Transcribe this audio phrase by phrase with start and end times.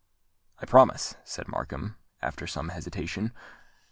[0.57, 3.33] "I promise," said Markham, after some hesitation.